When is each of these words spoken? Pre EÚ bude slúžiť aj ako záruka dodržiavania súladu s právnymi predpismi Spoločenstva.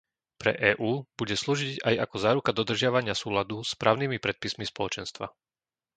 Pre 0.41 0.49
EÚ 0.75 0.89
bude 1.19 1.35
slúžiť 1.43 1.73
aj 1.89 1.95
ako 2.09 2.15
záruka 2.25 2.49
dodržiavania 2.59 3.13
súladu 3.23 3.57
s 3.61 3.71
právnymi 3.81 4.17
predpismi 4.25 4.65
Spoločenstva. 4.71 5.25